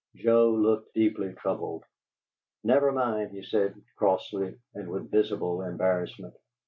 Joe 0.15 0.49
looked 0.49 0.95
deeply 0.95 1.33
troubled. 1.35 1.83
"Never 2.63 2.91
mind," 2.91 3.29
he 3.33 3.43
said, 3.43 3.79
crossly, 3.97 4.57
and 4.73 4.89
with 4.89 5.11
visible 5.11 5.61
embarrassment. 5.61 6.33